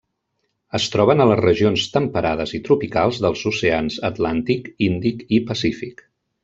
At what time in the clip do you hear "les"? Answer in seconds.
1.31-1.41